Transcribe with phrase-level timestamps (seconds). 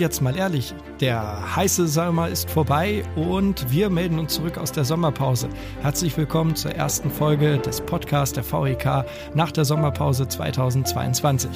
[0.00, 4.86] Jetzt mal ehrlich, der heiße Sommer ist vorbei und wir melden uns zurück aus der
[4.86, 5.50] Sommerpause.
[5.82, 11.50] Herzlich willkommen zur ersten Folge des Podcasts der VEK nach der Sommerpause 2022.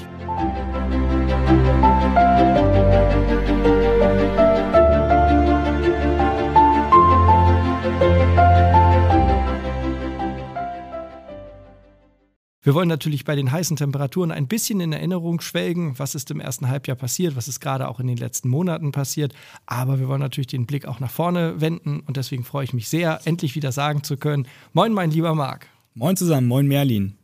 [12.65, 16.41] Wir wollen natürlich bei den heißen Temperaturen ein bisschen in Erinnerung schwelgen, was ist im
[16.41, 19.35] ersten Halbjahr passiert, was ist gerade auch in den letzten Monaten passiert.
[19.67, 22.89] Aber wir wollen natürlich den Blick auch nach vorne wenden und deswegen freue ich mich
[22.89, 25.67] sehr, endlich wieder sagen zu können: Moin, mein lieber Marc.
[25.93, 27.19] Moin zusammen, moin Merlin.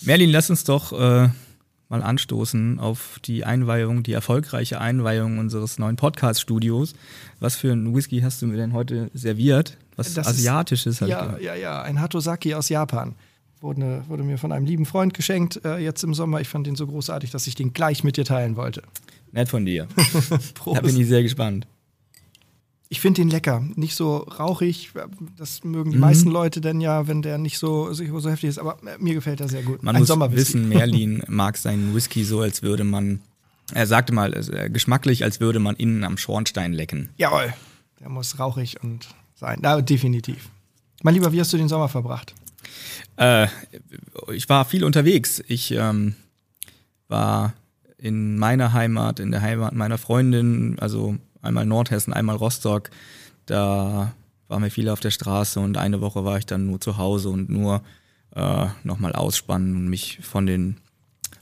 [0.00, 1.28] Merlin, lass uns doch äh,
[1.90, 6.94] mal anstoßen auf die Einweihung, die erfolgreiche Einweihung unseres neuen Podcast-Studios.
[7.40, 9.76] Was für ein Whisky hast du mir denn heute serviert?
[9.96, 11.02] Was Das Asiatisches?
[11.02, 13.14] ich Ja, ja, ja, ein Hatosaki aus Japan.
[13.60, 16.40] Wurde, wurde mir von einem lieben Freund geschenkt äh, jetzt im Sommer.
[16.40, 18.82] Ich fand den so großartig, dass ich den gleich mit dir teilen wollte.
[19.32, 19.88] Nett von dir.
[20.64, 21.66] Da bin ich sehr gespannt.
[22.90, 24.90] Ich finde den lecker, nicht so rauchig.
[25.36, 26.00] Das mögen die Mhm.
[26.02, 28.58] meisten Leute denn ja, wenn der nicht so, so heftig ist.
[28.58, 29.82] Aber äh, mir gefällt er sehr gut.
[29.82, 33.20] Man Ein muss wissen, Merlin mag seinen Whisky so, als würde man,
[33.74, 37.10] er sagte mal, äh, geschmacklich, als würde man innen am Schornstein lecken.
[37.18, 37.52] Jawohl,
[38.00, 39.58] der muss rauchig und sein.
[39.60, 40.48] Na, definitiv.
[41.02, 42.34] Mein Lieber, wie hast du den Sommer verbracht?
[43.18, 43.48] Äh,
[44.32, 45.42] ich war viel unterwegs.
[45.48, 46.14] Ich ähm,
[47.08, 47.54] war
[47.98, 52.90] in meiner Heimat, in der Heimat meiner Freundin, also einmal Nordhessen, einmal Rostock.
[53.46, 54.14] Da
[54.46, 57.28] waren wir viel auf der Straße und eine Woche war ich dann nur zu Hause
[57.28, 57.82] und nur
[58.34, 60.76] äh, nochmal ausspannen und mich von den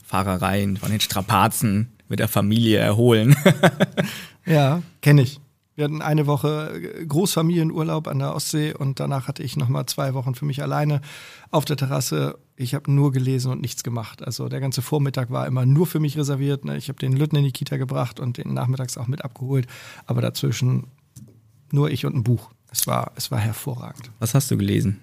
[0.03, 3.35] Fahrereien, von den Strapazen mit der Familie erholen.
[4.47, 5.41] Ja, kenne ich.
[5.77, 10.15] Wir hatten eine Woche äh, Großfamilienurlaub an der Ostsee und danach hatte ich nochmal zwei
[10.15, 11.01] Wochen für mich alleine
[11.51, 12.39] auf der Terrasse.
[12.55, 14.25] Ich habe nur gelesen und nichts gemacht.
[14.25, 16.65] Also der ganze Vormittag war immer nur für mich reserviert.
[16.65, 16.77] ne?
[16.77, 19.67] Ich habe den Lütten in die Kita gebracht und den nachmittags auch mit abgeholt.
[20.07, 20.87] Aber dazwischen
[21.71, 22.49] nur ich und ein Buch.
[22.71, 24.09] Es war, es war hervorragend.
[24.17, 24.99] Was hast du gelesen?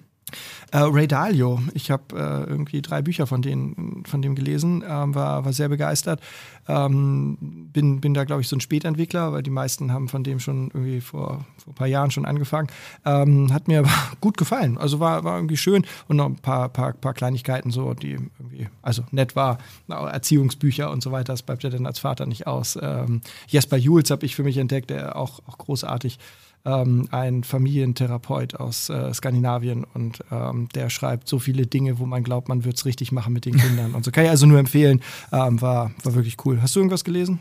[0.71, 5.13] Äh, Ray Dalio, ich habe äh, irgendwie drei Bücher von, denen, von dem gelesen, ähm,
[5.13, 6.19] war, war sehr begeistert.
[6.67, 10.39] Ähm, bin, bin da, glaube ich, so ein Spätentwickler, weil die meisten haben von dem
[10.39, 12.69] schon irgendwie vor, vor ein paar Jahren schon angefangen.
[13.05, 13.83] Ähm, hat mir
[14.21, 14.77] gut gefallen.
[14.77, 18.67] Also war, war irgendwie schön und noch ein paar, paar, paar Kleinigkeiten so, die irgendwie,
[18.81, 19.59] also nett war.
[19.87, 22.77] Erziehungsbücher und so weiter, das bleibt ja dann als Vater nicht aus.
[22.81, 26.17] Ähm, Jesper Jules habe ich für mich entdeckt, der auch, auch großartig
[26.65, 32.23] ähm, ein Familientherapeut aus äh, Skandinavien und ähm, der schreibt so viele Dinge, wo man
[32.23, 33.93] glaubt, man wird es richtig machen mit den Kindern.
[33.93, 35.01] Und so kann ich also nur empfehlen.
[35.31, 36.61] Ähm, war, war wirklich cool.
[36.61, 37.39] Hast du irgendwas gelesen?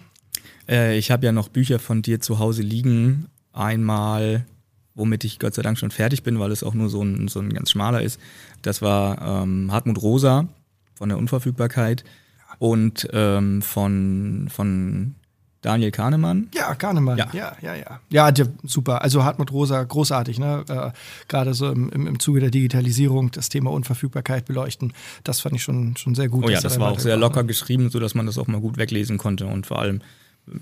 [0.68, 3.26] Äh, ich habe ja noch Bücher von dir zu Hause liegen.
[3.52, 4.46] Einmal,
[4.94, 7.40] womit ich Gott sei Dank schon fertig bin, weil es auch nur so ein, so
[7.40, 8.20] ein ganz schmaler ist.
[8.62, 10.48] Das war ähm, Hartmut Rosa
[10.94, 12.04] von der Unverfügbarkeit
[12.58, 15.14] und ähm, von, von
[15.64, 16.48] Daniel Kahnemann.
[16.54, 17.16] Ja, Kahnemann.
[17.16, 17.28] Ja.
[17.32, 18.00] Ja, ja, ja.
[18.10, 19.00] Ja, der, super.
[19.00, 20.38] Also Hartmut Rosa, großartig.
[20.38, 20.62] Ne?
[20.68, 20.90] Äh,
[21.28, 24.92] Gerade so im, im, im Zuge der Digitalisierung das Thema Unverfügbarkeit beleuchten.
[25.24, 26.44] Das fand ich schon, schon sehr gut.
[26.44, 28.60] Oh ja, das da war auch sehr locker geschrieben, so dass man das auch mal
[28.60, 30.02] gut weglesen konnte und vor allem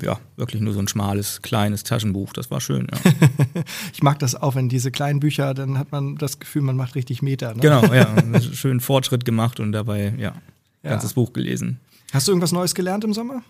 [0.00, 2.32] ja, wirklich nur so ein schmales, kleines Taschenbuch.
[2.32, 2.86] Das war schön.
[2.92, 3.12] Ja.
[3.92, 6.94] Ich mag das auch, wenn diese kleinen Bücher, dann hat man das Gefühl, man macht
[6.94, 7.54] richtig Meter.
[7.54, 7.60] Ne?
[7.60, 8.06] genau, ja.
[8.40, 10.34] Schön Fortschritt gemacht und dabei, ja,
[10.84, 10.90] Ja.
[10.90, 11.80] ganzes Buch gelesen.
[12.12, 13.42] Hast du irgendwas Neues gelernt im Sommer?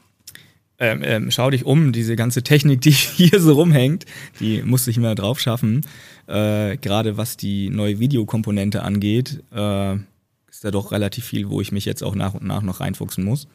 [0.83, 4.05] Ähm, ähm, schau dich um, diese ganze Technik, die hier so rumhängt,
[4.41, 5.87] die musste ich mir drauf schaffen.
[6.27, 9.95] Äh, Gerade was die neue Videokomponente angeht, äh,
[10.51, 13.23] ist da doch relativ viel, wo ich mich jetzt auch nach und nach noch reinfuchsen
[13.25, 13.47] muss.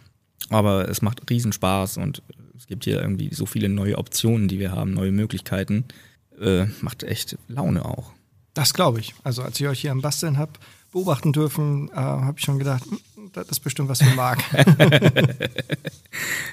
[0.50, 2.24] Aber es macht riesen Spaß und
[2.56, 5.84] es gibt hier irgendwie so viele neue Optionen, die wir haben, neue Möglichkeiten.
[6.40, 8.14] Äh, macht echt Laune auch.
[8.54, 9.14] Das glaube ich.
[9.26, 10.54] Also als ich euch hier am Basteln habe
[10.94, 13.00] beobachten dürfen, äh, habe ich schon gedacht, hm,
[13.34, 14.40] das ist bestimmt was für Marc.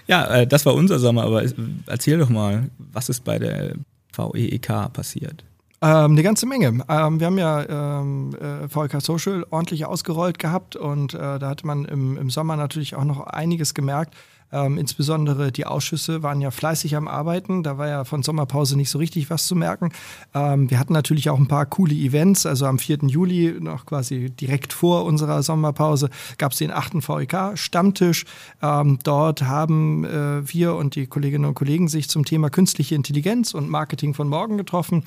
[0.06, 1.44] Ja, äh, das war unser Sommer, aber
[1.86, 3.74] erzähl doch mal, was ist bei der
[4.14, 5.44] VEEK passiert?
[5.80, 6.84] Ähm, eine ganze Menge.
[6.88, 11.66] Ähm, wir haben ja ähm, äh, VLK Social ordentlich ausgerollt gehabt und äh, da hatte
[11.66, 14.14] man im, im Sommer natürlich auch noch einiges gemerkt.
[14.54, 17.64] Ähm, insbesondere die Ausschüsse waren ja fleißig am Arbeiten.
[17.64, 19.90] Da war ja von Sommerpause nicht so richtig was zu merken.
[20.32, 22.46] Ähm, wir hatten natürlich auch ein paar coole Events.
[22.46, 22.98] Also am 4.
[23.08, 26.08] Juli, noch quasi direkt vor unserer Sommerpause,
[26.38, 27.06] gab es den 8.
[27.08, 28.26] VEK-Stammtisch.
[28.62, 33.54] Ähm, dort haben äh, wir und die Kolleginnen und Kollegen sich zum Thema künstliche Intelligenz
[33.54, 35.02] und Marketing von morgen getroffen.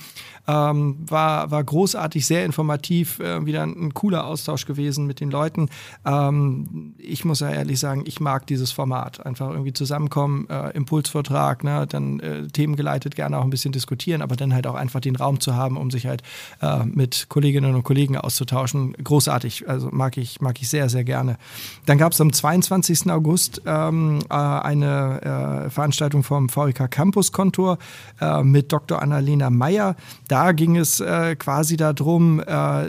[0.45, 5.31] Ähm, war, war großartig, sehr informativ, äh, wieder ein, ein cooler Austausch gewesen mit den
[5.31, 5.69] Leuten.
[6.05, 10.71] Ähm, ich muss ja ehrlich sagen, ich mag dieses Format einfach einfach irgendwie zusammenkommen, äh,
[10.71, 14.75] Impulsvortrag, ne, dann äh, Themen geleitet, gerne auch ein bisschen diskutieren, aber dann halt auch
[14.75, 16.23] einfach den Raum zu haben, um sich halt
[16.61, 18.93] äh, mit Kolleginnen und Kollegen auszutauschen.
[18.93, 21.37] Großartig, also mag ich, mag ich sehr, sehr gerne.
[21.85, 23.11] Dann gab es am 22.
[23.11, 27.77] August ähm, äh, eine äh, Veranstaltung vom VIK Campus Kontor
[28.19, 29.01] äh, mit Dr.
[29.01, 29.95] Annalena Meyer.
[30.27, 30.97] Da ging es
[31.39, 32.41] quasi darum,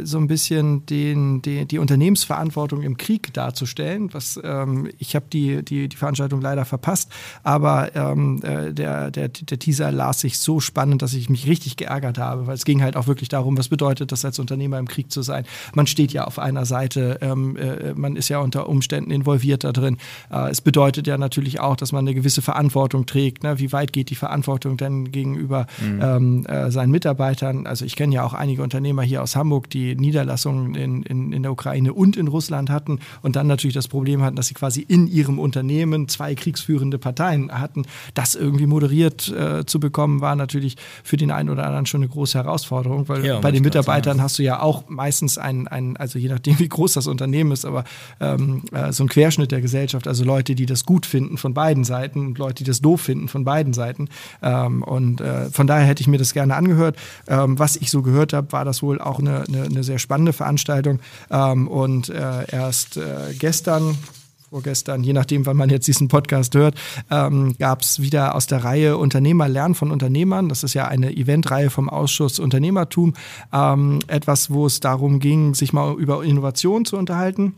[0.03, 4.13] so ein bisschen den, die, die Unternehmensverantwortung im Krieg darzustellen.
[4.13, 7.11] Was, ähm, ich habe die, die, die Veranstaltung leider verpasst,
[7.43, 12.19] aber ähm, der, der, der Teaser las sich so spannend, dass ich mich richtig geärgert
[12.19, 15.11] habe, weil es ging halt auch wirklich darum, was bedeutet das als Unternehmer im Krieg
[15.11, 15.45] zu sein.
[15.75, 19.73] Man steht ja auf einer Seite, ähm, äh, man ist ja unter Umständen involviert da
[19.73, 19.99] drin.
[20.31, 23.43] Äh, es bedeutet ja natürlich auch, dass man eine gewisse Verantwortung trägt.
[23.43, 23.59] Ne?
[23.59, 26.01] Wie weit geht die Verantwortung denn gegenüber mhm.
[26.03, 27.67] ähm, äh, seinen Mitarbeitern?
[27.67, 31.43] Also ich kenne ja auch einige Unternehmer hier aus Hamburg, die Niederlassungen in, in, in
[31.43, 34.81] der Ukraine und in Russland hatten und dann natürlich das Problem hatten, dass sie quasi
[34.81, 37.85] in ihrem Unternehmen zwei kriegsführende Parteien hatten.
[38.15, 42.09] Das irgendwie moderiert äh, zu bekommen, war natürlich für den einen oder anderen schon eine
[42.09, 46.19] große Herausforderung, weil ja, bei den Mitarbeitern hast du ja auch meistens ein, ein, also
[46.19, 47.85] je nachdem, wie groß das Unternehmen ist, aber
[48.19, 51.85] ähm, äh, so ein Querschnitt der Gesellschaft, also Leute, die das gut finden von beiden
[51.85, 54.09] Seiten und Leute, die das doof finden von beiden Seiten.
[54.43, 56.97] Ähm, und äh, von daher hätte ich mir das gerne angehört.
[57.29, 60.33] Ähm, was ich so gehört habe, war das wohl auch eine, eine, eine sehr spannende
[60.33, 60.99] Veranstaltung.
[61.31, 63.97] Ähm, und äh, erst äh, gestern,
[64.51, 66.75] vorgestern, je nachdem, wann man jetzt diesen Podcast hört,
[67.11, 70.49] ähm, gab es wieder aus der Reihe Unternehmer lernen von Unternehmern.
[70.49, 73.15] Das ist ja eine Eventreihe vom Ausschuss Unternehmertum.
[73.53, 77.55] Ähm, etwas, wo es darum ging, sich mal über Innovation zu unterhalten.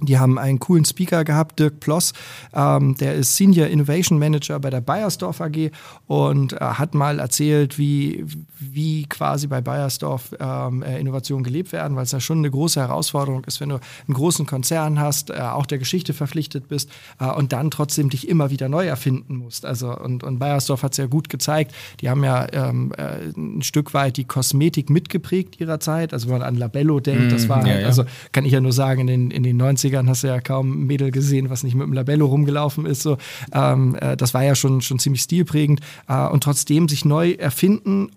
[0.00, 2.12] Die haben einen coolen Speaker gehabt, Dirk Ploss,
[2.52, 5.70] ähm, der ist Senior Innovation Manager bei der Bayersdorf AG
[6.06, 8.24] und äh, hat mal erzählt, wie,
[8.58, 12.80] wie quasi bei Bayersdorf ähm, äh, Innovationen gelebt werden, weil es ja schon eine große
[12.80, 17.26] Herausforderung ist, wenn du einen großen Konzern hast, äh, auch der Geschichte verpflichtet bist äh,
[17.26, 19.64] und dann trotzdem dich immer wieder neu erfinden musst.
[19.64, 21.72] Also und, und Bayersdorf hat es ja gut gezeigt.
[22.00, 26.12] Die haben ja ähm, äh, ein Stück weit die Kosmetik mitgeprägt ihrer Zeit.
[26.12, 27.86] Also wenn man an Labello denkt, mm, das war, ja, ja.
[27.86, 30.40] also kann ich ja nur sagen, in den, in den 90 90ern hast du ja
[30.40, 33.02] kaum ein Mädel gesehen, was nicht mit dem Labello rumgelaufen ist.
[33.02, 33.18] So,
[33.52, 35.80] ähm, äh, das war ja schon, schon ziemlich stilprägend.
[36.08, 38.10] Äh, und trotzdem sich neu erfinden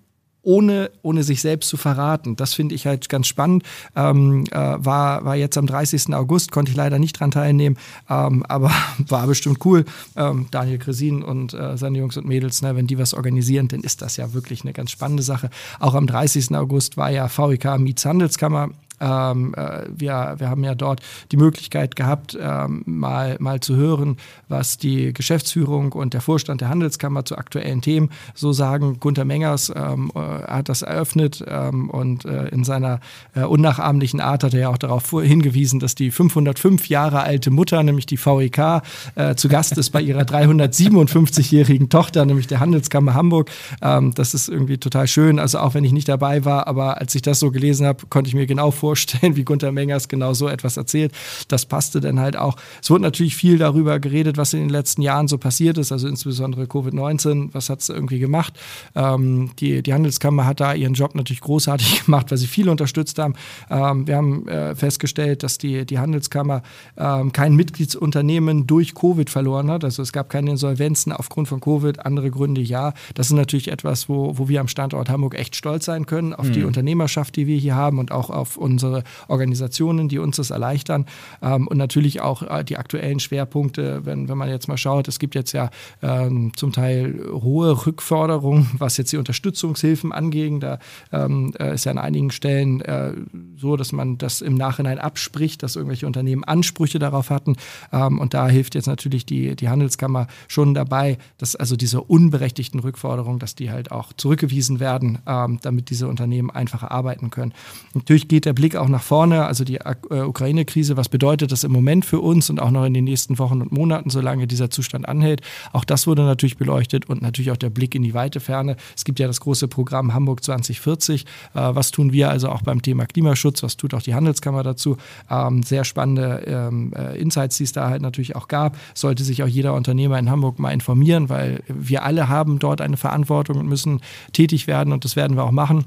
[0.44, 2.38] ohne, ohne sich selbst zu verraten.
[2.38, 3.64] Das finde ich halt ganz spannend.
[3.98, 6.14] Ähm, äh, war, war jetzt am 30.
[6.14, 7.78] August, konnte ich leider nicht dran teilnehmen,
[8.10, 8.72] ähm, aber
[9.10, 9.84] war bestimmt cool.
[10.16, 13.81] Ähm, Daniel Kresin und äh, seine Jungs und Mädels, ne, wenn die was organisieren, dann
[13.81, 15.50] ist das ja wirklich eine ganz spannende Sache.
[15.80, 16.56] Auch am 30.
[16.56, 18.69] August war ja VIK Mietshandelskammer
[19.00, 21.02] ähm, äh, wir, wir haben ja dort
[21.32, 24.18] die Möglichkeit gehabt, ähm, mal, mal zu hören,
[24.48, 28.98] was die Geschäftsführung und der Vorstand der Handelskammer zu aktuellen Themen so sagen.
[29.00, 33.00] Gunther Mengers ähm, äh, hat das eröffnet ähm, und äh, in seiner
[33.36, 37.82] äh, unnachahmlichen Art hat er ja auch darauf hingewiesen, dass die 505 Jahre alte Mutter,
[37.84, 38.82] nämlich die VEK,
[39.16, 43.50] äh, zu Gast ist bei ihrer 357-jährigen Tochter, nämlich der Handelskammer Hamburg.
[43.82, 45.40] Ähm, das ist irgendwie total schön.
[45.40, 48.28] Also auch wenn ich nicht dabei war, aber als ich das so gelesen habe, konnte
[48.28, 51.12] ich mir genau vorstellen, vorstellen, wie Gunter Mengers genau so etwas erzählt.
[51.50, 52.56] Das passte dann halt auch.
[52.81, 56.07] Es wurde natürlich viel darüber geredet, was in den letzten Jahren so passiert ist, also
[56.07, 58.54] insbesondere Covid-19, was hat es irgendwie gemacht.
[58.95, 63.19] Ähm, die, die Handelskammer hat da ihren Job natürlich großartig gemacht, weil sie viel unterstützt
[63.19, 63.34] haben.
[63.69, 66.63] Ähm, wir haben äh, festgestellt, dass die, die Handelskammer
[66.95, 69.83] ähm, kein Mitgliedsunternehmen durch Covid verloren hat.
[69.83, 72.94] Also es gab keine Insolvenzen aufgrund von Covid, andere Gründe ja.
[73.16, 76.48] Das ist natürlich etwas, wo, wo wir am Standort Hamburg echt stolz sein können, auf
[76.48, 76.54] mhm.
[76.54, 80.52] die Unternehmerschaft, die wir hier haben und auch auf unsere unsere Organisationen, die uns das
[80.52, 81.07] erleichtern
[81.42, 85.18] ähm, und natürlich auch äh, die aktuellen Schwerpunkte, wenn, wenn man jetzt mal schaut, es
[85.18, 85.72] gibt jetzt ja
[86.04, 90.38] ähm, zum Teil hohe Rückforderungen, was jetzt die Unterstützungshilfen angeht.
[90.62, 90.78] Da
[91.12, 93.14] ähm, äh, ist ja an einigen Stellen äh,
[93.57, 97.56] so, dass man das im Nachhinein abspricht, dass irgendwelche Unternehmen Ansprüche darauf hatten.
[97.92, 103.40] Und da hilft jetzt natürlich die, die Handelskammer schon dabei, dass also diese unberechtigten Rückforderungen,
[103.40, 105.19] dass die halt auch zurückgewiesen werden,
[105.62, 107.54] damit diese Unternehmen einfacher arbeiten können.
[107.94, 111.71] Natürlich geht der Blick auch nach vorne, also die äh, Ukraine-Krise, was bedeutet das im
[111.71, 115.07] Moment für uns und auch noch in den nächsten Wochen und Monaten, solange dieser Zustand
[115.07, 115.42] anhält.
[115.74, 118.76] Auch das wurde natürlich beleuchtet und natürlich auch der Blick in die weite Ferne.
[118.95, 121.21] Es gibt ja das große Programm Hamburg 2040.
[121.21, 123.64] Äh, was tun wir also auch beim Thema Klimaschutz?
[123.64, 124.97] Was tut auch die Handelskammer dazu?
[125.30, 128.78] Ähm, sehr spannende ähm, äh, Insights, die es da halt natürlich auch gab.
[128.94, 132.97] Sollte sich auch jeder Unternehmer in Hamburg mal informieren, weil wir alle haben dort eine
[132.97, 134.02] Verantwortung und müssen
[134.33, 135.86] tätig werden und das werden wir auch machen.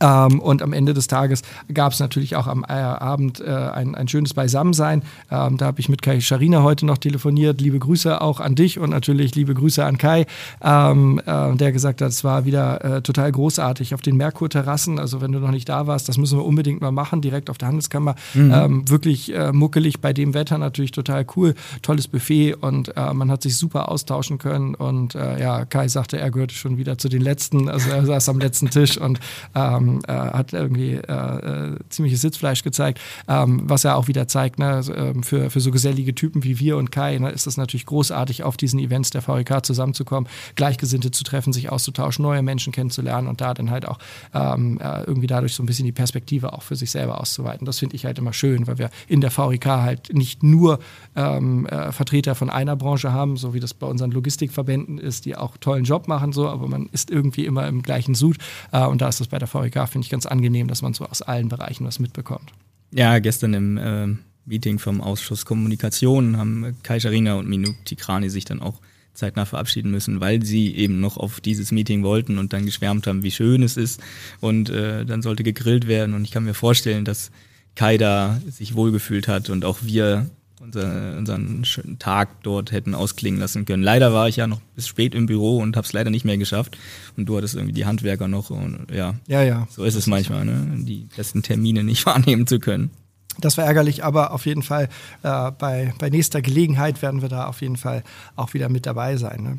[0.00, 1.42] Ähm, und am Ende des Tages
[1.72, 5.02] gab es natürlich auch am äh, Abend äh, ein, ein schönes Beisammensein.
[5.30, 7.60] Ähm, da habe ich mit Kai Scharina heute noch telefoniert.
[7.60, 10.26] Liebe Grüße auch an dich und natürlich liebe Grüße an Kai,
[10.62, 14.98] ähm, äh, der gesagt hat, es war wieder äh, total großartig auf den Merkur-Terrassen.
[14.98, 17.58] Also wenn du noch nicht da warst, das müssen wir unbedingt mal machen, direkt auf
[17.58, 18.14] der Handelskammer.
[18.34, 18.52] Mhm.
[18.54, 21.54] Ähm, wirklich äh, muckelig bei dem Wetter natürlich total cool.
[21.82, 24.74] Tolles Buffet und man hat sich super austauschen können.
[24.74, 27.68] Und ja, Kai sagte, er gehörte schon wieder zu den Letzten.
[27.68, 29.20] Also er saß am letzten Tisch und
[29.76, 34.58] ähm, äh, hat irgendwie äh, äh, ziemliches Sitzfleisch gezeigt, ähm, was er auch wieder zeigt,
[34.58, 34.68] ne?
[34.68, 37.86] also, ähm, für, für so gesellige Typen wie wir und Kai ne, ist es natürlich
[37.86, 43.28] großartig, auf diesen Events der VEK zusammenzukommen, Gleichgesinnte zu treffen, sich auszutauschen, neue Menschen kennenzulernen
[43.28, 43.98] und da dann halt auch
[44.34, 47.64] ähm, äh, irgendwie dadurch so ein bisschen die Perspektive auch für sich selber auszuweiten.
[47.66, 50.78] Das finde ich halt immer schön, weil wir in der VEK halt nicht nur
[51.16, 55.36] ähm, äh, Vertreter von einer Branche haben, so wie das bei unseren Logistikverbänden ist, die
[55.36, 58.38] auch tollen Job machen, so, aber man ist irgendwie immer im gleichen Sud
[58.72, 61.04] äh, und da ist das bei der VEK, finde ich ganz angenehm, dass man so
[61.04, 62.52] aus allen Bereichen was mitbekommt.
[62.90, 64.06] Ja, gestern im äh,
[64.44, 68.80] Meeting vom Ausschuss Kommunikation haben Kai Scharina und Minuk Tikrani sich dann auch
[69.12, 73.22] zeitnah verabschieden müssen, weil sie eben noch auf dieses Meeting wollten und dann geschwärmt haben,
[73.22, 74.00] wie schön es ist
[74.40, 77.30] und äh, dann sollte gegrillt werden und ich kann mir vorstellen, dass
[77.74, 83.40] Kai da sich wohlgefühlt hat und auch wir unser, unseren schönen Tag dort hätten ausklingen
[83.40, 83.82] lassen können.
[83.82, 86.38] Leider war ich ja noch bis spät im Büro und habe es leider nicht mehr
[86.38, 86.76] geschafft.
[87.16, 89.68] Und du hattest irgendwie die Handwerker noch und ja, ja, ja.
[89.70, 90.84] so ist es manchmal, ne?
[90.84, 92.90] die besten Termine nicht wahrnehmen zu können.
[93.40, 94.88] Das war ärgerlich, aber auf jeden Fall
[95.22, 98.02] äh, bei, bei nächster Gelegenheit werden wir da auf jeden Fall
[98.34, 99.42] auch wieder mit dabei sein.
[99.42, 99.58] Ne?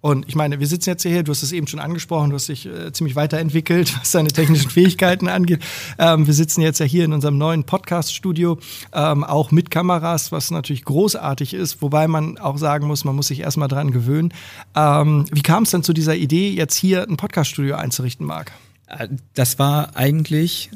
[0.00, 2.48] Und ich meine, wir sitzen jetzt hier, du hast es eben schon angesprochen, du hast
[2.48, 5.64] dich äh, ziemlich weiterentwickelt, was deine technischen Fähigkeiten angeht.
[5.98, 8.58] Ähm, wir sitzen jetzt ja hier in unserem neuen Podcast-Studio,
[8.92, 13.28] ähm, auch mit Kameras, was natürlich großartig ist, wobei man auch sagen muss, man muss
[13.28, 14.32] sich erstmal dran gewöhnen.
[14.74, 18.52] Ähm, wie kam es denn zu dieser Idee, jetzt hier ein Podcast-Studio einzurichten, Marc?
[18.86, 20.70] Äh, das war eigentlich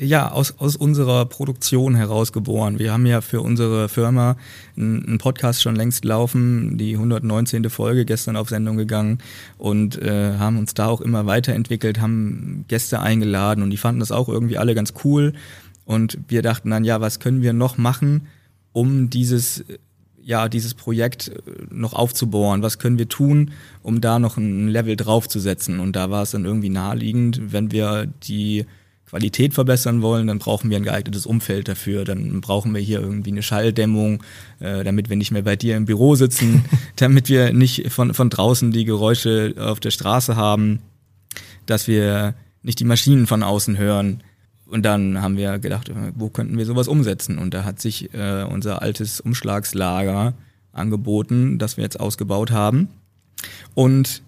[0.00, 2.78] ja, aus, aus unserer Produktion heraus geboren.
[2.78, 4.36] Wir haben ja für unsere Firma
[4.76, 7.68] einen Podcast schon längst laufen, die 119.
[7.68, 9.18] Folge gestern auf Sendung gegangen
[9.56, 14.12] und äh, haben uns da auch immer weiterentwickelt, haben Gäste eingeladen und die fanden das
[14.12, 15.32] auch irgendwie alle ganz cool.
[15.84, 18.28] Und wir dachten dann, ja, was können wir noch machen,
[18.72, 19.64] um dieses
[20.22, 21.40] ja, dieses Projekt äh,
[21.70, 22.62] noch aufzubohren?
[22.62, 23.52] Was können wir tun,
[23.82, 25.80] um da noch ein Level draufzusetzen?
[25.80, 28.66] Und da war es dann irgendwie naheliegend, wenn wir die
[29.08, 32.04] Qualität verbessern wollen, dann brauchen wir ein geeignetes Umfeld dafür.
[32.04, 34.22] Dann brauchen wir hier irgendwie eine Schalldämmung,
[34.60, 36.64] äh, damit wir nicht mehr bei dir im Büro sitzen,
[36.96, 40.80] damit wir nicht von, von draußen die Geräusche auf der Straße haben,
[41.66, 44.22] dass wir nicht die Maschinen von außen hören.
[44.66, 47.38] Und dann haben wir gedacht, wo könnten wir sowas umsetzen?
[47.38, 50.34] Und da hat sich äh, unser altes Umschlagslager
[50.72, 52.88] angeboten, das wir jetzt ausgebaut haben.
[53.74, 54.22] Und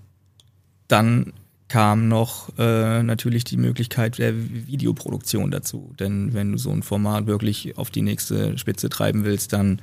[0.89, 1.35] dann
[1.71, 5.95] kam noch äh, natürlich die Möglichkeit der Videoproduktion dazu.
[5.99, 9.81] Denn wenn du so ein Format wirklich auf die nächste Spitze treiben willst, dann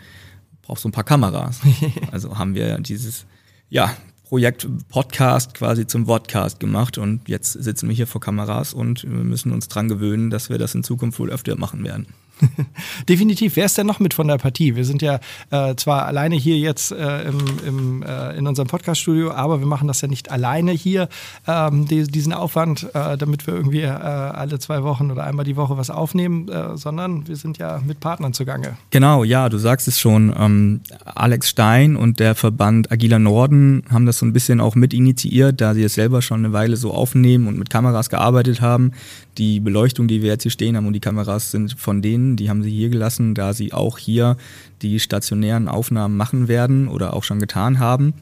[0.62, 1.62] brauchst du ein paar Kameras.
[2.12, 3.26] also haben wir dieses
[3.70, 9.04] ja, Projekt Podcast quasi zum Vodcast gemacht und jetzt sitzen wir hier vor Kameras und
[9.04, 12.08] wir müssen uns dran gewöhnen, dass wir das in Zukunft wohl öfter machen werden.
[13.10, 13.56] Definitiv.
[13.56, 14.76] Wer ist denn noch mit von der Partie?
[14.76, 19.32] Wir sind ja äh, zwar alleine hier jetzt äh, im, im, äh, in unserem Podcaststudio,
[19.32, 21.10] aber wir machen das ja nicht alleine hier,
[21.48, 25.56] ähm, die, diesen Aufwand, äh, damit wir irgendwie äh, alle zwei Wochen oder einmal die
[25.56, 28.78] Woche was aufnehmen, äh, sondern wir sind ja mit Partnern zugange.
[28.92, 30.34] Genau, ja, du sagst es schon.
[30.38, 34.94] Ähm, Alex Stein und der Verband Agiler Norden haben das so ein bisschen auch mit
[34.94, 38.92] initiiert, da sie es selber schon eine Weile so aufnehmen und mit Kameras gearbeitet haben.
[39.38, 42.50] Die Beleuchtung, die wir jetzt hier stehen haben und die Kameras sind von denen, die
[42.50, 44.38] haben sie hier gelassen, da sie auch hier
[44.82, 48.14] die stationären Aufnahmen machen werden oder auch schon getan haben.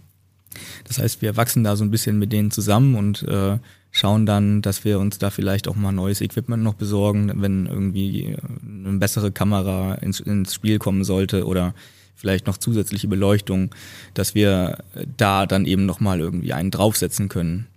[0.86, 3.60] Das heißt, wir wachsen da so ein bisschen mit denen zusammen und äh,
[3.91, 8.36] schauen dann, dass wir uns da vielleicht auch mal neues Equipment noch besorgen, wenn irgendwie
[8.62, 11.74] eine bessere Kamera ins, ins Spiel kommen sollte oder
[12.15, 13.74] vielleicht noch zusätzliche Beleuchtung,
[14.13, 14.84] dass wir
[15.17, 17.67] da dann eben nochmal irgendwie einen draufsetzen können.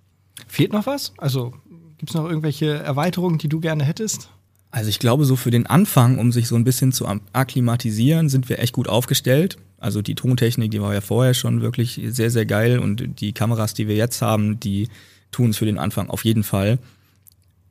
[0.47, 1.13] Fehlt noch was?
[1.19, 1.55] Also
[1.99, 4.31] Gibt es noch irgendwelche Erweiterungen, die du gerne hättest?
[4.71, 8.49] Also ich glaube, so für den Anfang, um sich so ein bisschen zu akklimatisieren, sind
[8.49, 9.57] wir echt gut aufgestellt.
[9.79, 13.75] Also die Tontechnik, die war ja vorher schon wirklich sehr, sehr geil und die Kameras,
[13.75, 14.89] die wir jetzt haben, die
[15.31, 16.79] tun es für den Anfang auf jeden Fall.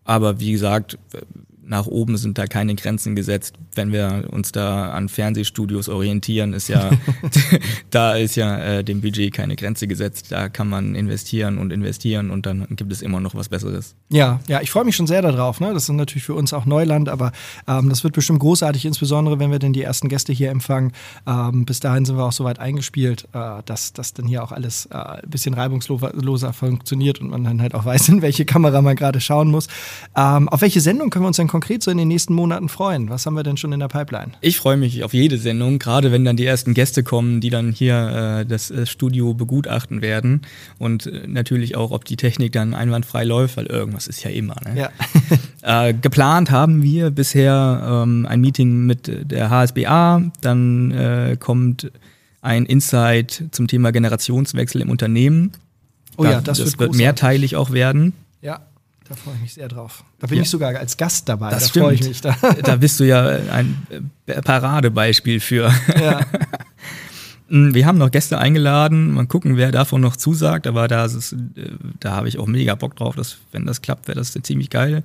[0.04, 0.98] Aber wie gesagt,
[1.68, 3.56] nach oben sind da keine Grenzen gesetzt.
[3.76, 6.92] Wenn wir uns da an Fernsehstudios orientieren, ist ja,
[7.90, 10.32] da ist ja äh, dem Budget keine Grenze gesetzt.
[10.32, 13.96] Da kann man investieren und investieren und dann gibt es immer noch was Besseres.
[14.10, 15.60] Ja, ja, ich freue mich schon sehr darauf.
[15.60, 15.74] Ne?
[15.74, 17.32] Das ist natürlich für uns auch Neuland, aber
[17.68, 20.94] ähm, das wird bestimmt großartig, insbesondere wenn wir denn die ersten Gäste hier empfangen.
[21.26, 24.88] Ähm, bis dahin sind wir auch soweit eingespielt, äh, dass das dann hier auch alles
[24.88, 28.96] äh, ein bisschen reibungsloser funktioniert und man dann halt auch weiß, in welche Kamera man
[28.96, 29.68] gerade schauen muss.
[30.16, 33.10] Ähm, auf welche Sendung können wir uns denn konkret so in den nächsten Monaten freuen?
[33.10, 34.34] Was haben wir denn schon in der Pipeline?
[34.42, 37.72] Ich freue mich auf jede Sendung, gerade wenn dann die ersten Gäste kommen, die dann
[37.72, 40.42] hier äh, das äh, Studio begutachten werden
[40.78, 44.56] und äh, natürlich auch, ob die Technik dann einwandfrei läuft, weil irgendwas ist ja immer.
[44.66, 44.88] Ne?
[45.64, 45.88] Ja.
[45.90, 51.92] äh, geplant haben wir bisher ähm, ein Meeting mit der HSBA, dann äh, kommt
[52.42, 55.54] ein Insight zum Thema Generationswechsel im Unternehmen.
[56.18, 58.14] Oh ja, das, das wird, wird mehrteilig auch werden.
[58.44, 58.62] Ja.
[59.10, 60.04] Da freue ich mich sehr drauf.
[60.20, 60.44] Da bin ja.
[60.44, 61.50] ich sogar als Gast dabei.
[61.50, 62.22] Das da freue ich mich.
[62.22, 62.36] Da.
[62.64, 64.12] da bist du ja ein
[64.44, 65.74] Paradebeispiel für.
[66.00, 66.22] Ja.
[67.50, 69.14] Hm, wir haben noch Gäste eingeladen.
[69.14, 70.68] Mal gucken, wer davon noch zusagt.
[70.68, 71.38] Aber da, ist, äh,
[72.00, 73.16] da habe ich auch mega Bock drauf.
[73.16, 75.04] Dass, wenn das klappt, wäre das ziemlich geil.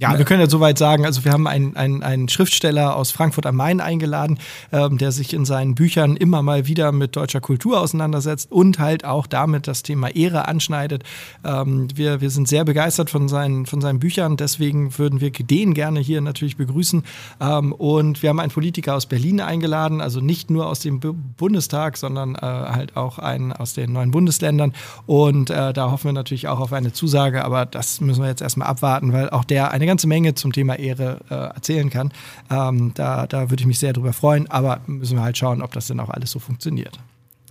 [0.00, 3.46] Ja, wir können ja soweit sagen, also wir haben einen, einen, einen Schriftsteller aus Frankfurt
[3.46, 4.38] am Main eingeladen,
[4.70, 9.04] ähm, der sich in seinen Büchern immer mal wieder mit deutscher Kultur auseinandersetzt und halt
[9.04, 11.02] auch damit das Thema Ehre anschneidet.
[11.44, 15.74] Ähm, wir, wir sind sehr begeistert von seinen, von seinen Büchern, deswegen würden wir den
[15.74, 17.02] gerne hier natürlich begrüßen.
[17.40, 21.10] Ähm, und wir haben einen Politiker aus Berlin eingeladen, also nicht nur aus dem B
[21.36, 24.74] Bundestag, sondern äh, halt auch einen aus den neuen Bundesländern.
[25.06, 28.42] Und äh, da hoffen wir natürlich auch auf eine Zusage, aber das müssen wir jetzt
[28.42, 32.12] erstmal abwarten, weil auch der eine ganze Menge zum Thema Ehre äh, erzählen kann.
[32.50, 35.72] Ähm, da, da würde ich mich sehr drüber freuen, aber müssen wir halt schauen, ob
[35.72, 36.98] das denn auch alles so funktioniert.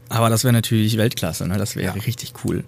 [0.09, 1.57] Aber das wäre natürlich Weltklasse, ne?
[1.57, 2.03] das wäre ja.
[2.03, 2.63] richtig cool.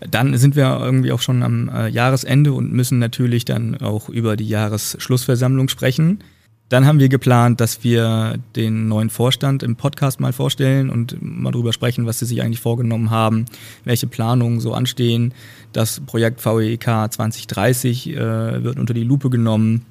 [0.00, 4.36] Dann sind wir irgendwie auch schon am äh, Jahresende und müssen natürlich dann auch über
[4.36, 6.22] die Jahresschlussversammlung sprechen.
[6.68, 11.52] Dann haben wir geplant, dass wir den neuen Vorstand im Podcast mal vorstellen und mal
[11.52, 13.44] drüber sprechen, was sie sich eigentlich vorgenommen haben,
[13.84, 15.32] welche Planungen so anstehen.
[15.72, 19.86] Das Projekt VEK 2030 äh, wird unter die Lupe genommen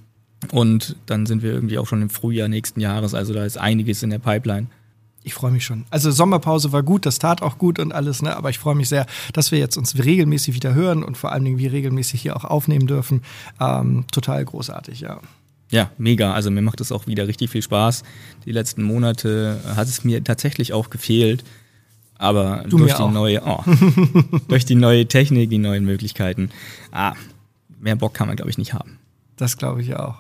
[0.52, 3.14] und dann sind wir irgendwie auch schon im Frühjahr nächsten Jahres.
[3.14, 4.68] Also da ist einiges in der Pipeline.
[5.24, 5.86] Ich freue mich schon.
[5.90, 8.36] Also Sommerpause war gut, das tat auch gut und alles, ne?
[8.36, 11.46] aber ich freue mich sehr, dass wir jetzt uns regelmäßig wieder hören und vor allen
[11.46, 13.22] Dingen wir regelmäßig hier auch aufnehmen dürfen.
[13.60, 15.22] Ähm, total großartig, ja.
[15.72, 16.34] Ja, mega.
[16.34, 18.04] Also mir macht es auch wieder richtig viel Spaß.
[18.46, 21.44] Die letzten Monate hat es mir tatsächlich auch gefehlt.
[22.18, 23.12] Aber du durch die auch.
[23.12, 23.62] neue, oh,
[24.48, 26.50] durch die neue Technik, die neuen Möglichkeiten,
[26.92, 27.14] ah,
[27.80, 29.00] mehr Bock kann man, glaube ich, nicht haben.
[29.36, 30.20] Das glaube ich auch.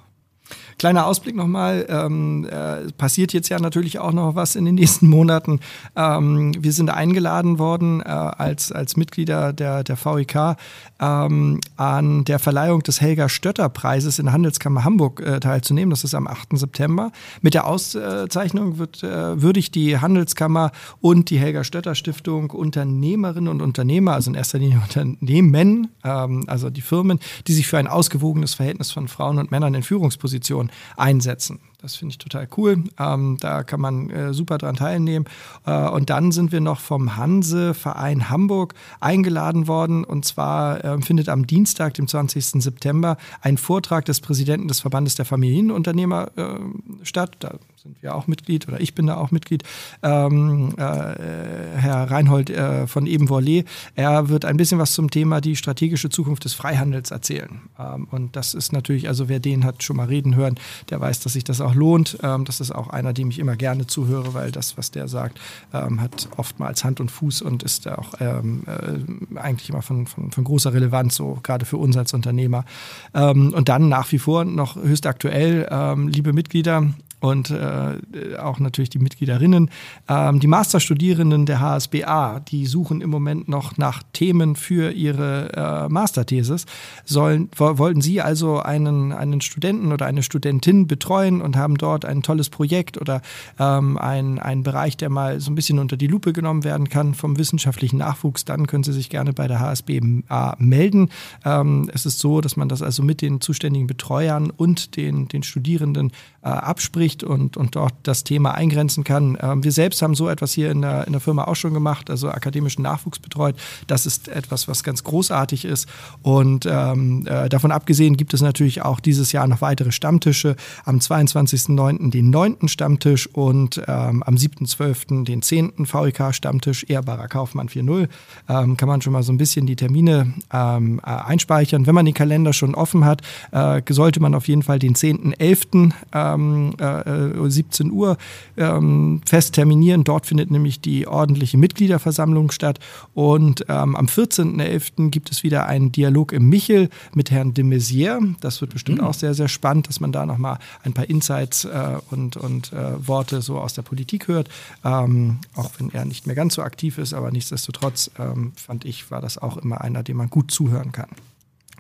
[0.77, 5.07] Kleiner Ausblick nochmal, ähm, äh, passiert jetzt ja natürlich auch noch was in den nächsten
[5.07, 5.59] Monaten.
[5.95, 10.57] Ähm, wir sind eingeladen worden äh, als, als Mitglieder der, der VIK
[10.99, 15.89] ähm, an der Verleihung des Helga Stötter Preises in der Handelskammer Hamburg äh, teilzunehmen.
[15.91, 16.57] Das ist am 8.
[16.57, 17.11] September.
[17.41, 23.61] Mit der Auszeichnung wird äh, würdigt die Handelskammer und die Helga Stötter Stiftung Unternehmerinnen und
[23.61, 28.55] Unternehmer, also in erster Linie Unternehmen, ähm, also die Firmen, die sich für ein ausgewogenes
[28.55, 30.64] Verhältnis von Frauen und Männern in Führungspositionen
[30.97, 31.60] Einsetzen.
[31.81, 32.83] Das finde ich total cool.
[32.99, 35.25] Ähm, da kann man äh, super dran teilnehmen.
[35.65, 40.03] Äh, und dann sind wir noch vom Hanse-Verein Hamburg eingeladen worden.
[40.03, 42.63] Und zwar äh, findet am Dienstag, dem 20.
[42.63, 46.59] September, ein Vortrag des Präsidenten des Verbandes der Familienunternehmer äh,
[47.03, 47.35] statt.
[47.39, 49.63] Da sind wir auch Mitglied oder ich bin da auch Mitglied,
[50.01, 53.63] ähm, äh, Herr Reinhold äh, von Ebenvorlee.
[53.93, 57.61] Er wird ein bisschen was zum Thema die strategische Zukunft des Freihandels erzählen.
[57.77, 60.55] Ähm, und das ist natürlich, also wer den hat schon mal reden hören,
[60.89, 62.17] der weiß, dass sich das auch lohnt.
[62.21, 65.39] Ähm, das ist auch einer, dem ich immer gerne zuhöre, weil das, was der sagt,
[65.73, 70.32] ähm, hat oftmals Hand und Fuß und ist auch ähm, äh, eigentlich immer von, von,
[70.32, 72.65] von, großer Relevanz, so gerade für uns als Unternehmer.
[73.13, 75.67] Ähm, und dann nach wie vor noch höchst aktuell,
[76.08, 76.88] liebe Mitglieder,
[77.25, 79.71] und äh, auch natürlich die Mitgliederinnen.
[80.07, 85.91] Ähm, die Masterstudierenden der HSBA, die suchen im Moment noch nach Themen für ihre äh,
[85.91, 86.65] Masterthesis.
[87.03, 92.05] Sollen, wo, wollten Sie also einen, einen Studenten oder eine Studentin betreuen und haben dort
[92.05, 93.23] ein tolles Projekt oder
[93.59, 97.15] ähm, ein, einen Bereich, der mal so ein bisschen unter die Lupe genommen werden kann
[97.15, 101.09] vom wissenschaftlichen Nachwuchs, dann können Sie sich gerne bei der HSBA melden.
[101.43, 105.41] Ähm, es ist so, dass man das also mit den zuständigen Betreuern und den, den
[105.41, 106.11] Studierenden
[106.43, 109.38] äh, abspricht anspricht und, und dort das Thema eingrenzen kann.
[109.41, 112.10] Ähm, wir selbst haben so etwas hier in der, in der Firma auch schon gemacht,
[112.10, 113.56] also akademischen Nachwuchs betreut.
[113.88, 115.88] Das ist etwas, was ganz großartig ist.
[116.21, 120.56] Und ähm, äh, davon abgesehen gibt es natürlich auch dieses Jahr noch weitere Stammtische.
[120.86, 122.12] Am 22.09.
[122.12, 122.67] den 9.
[122.67, 125.25] Stammtisch und ähm, am 7.12.
[125.25, 125.73] den 10.
[125.78, 128.08] VIK-Stammtisch, ehrbarer Kaufmann 4.0.
[128.49, 131.88] Ähm, kann man schon mal so ein bisschen die Termine ähm, äh, einspeichern.
[131.88, 135.91] Wenn man den Kalender schon offen hat, äh, sollte man auf jeden Fall den 10.11.
[136.13, 138.17] Ähm, äh, 17 Uhr
[138.58, 140.03] ähm, fest terminieren.
[140.03, 142.79] Dort findet nämlich die ordentliche Mitgliederversammlung statt.
[143.13, 145.10] Und ähm, am 14.11.
[145.10, 148.19] gibt es wieder einen Dialog im Michel mit Herrn de Maizière.
[148.41, 149.08] Das wird bestimmt mhm.
[149.08, 153.08] auch sehr, sehr spannend, dass man da nochmal ein paar Insights äh, und, und äh,
[153.08, 154.49] Worte so aus der Politik hört.
[154.84, 159.12] Ähm, auch wenn er nicht mehr ganz so aktiv ist, aber nichtsdestotrotz ähm, fand ich,
[159.12, 161.10] war das auch immer einer, dem man gut zuhören kann.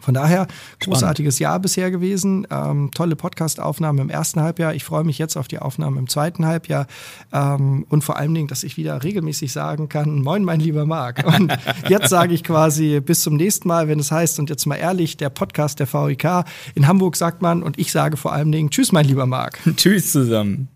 [0.05, 0.45] Von daher,
[0.81, 2.45] großartiges Jahr bisher gewesen.
[2.51, 4.75] Ähm, tolle Podcast-Aufnahmen im ersten Halbjahr.
[4.75, 6.85] Ich freue mich jetzt auf die Aufnahmen im zweiten Halbjahr.
[7.33, 11.25] Ähm, und vor allen Dingen, dass ich wieder regelmäßig sagen kann, moin, mein lieber Marc.
[11.25, 11.57] Und
[11.89, 15.17] jetzt sage ich quasi bis zum nächsten Mal, wenn es heißt, und jetzt mal ehrlich,
[15.17, 16.45] der Podcast der VIK.
[16.75, 19.57] In Hamburg sagt man, und ich sage vor allen Dingen, tschüss, mein lieber Marc.
[19.75, 20.69] Tschüss zusammen.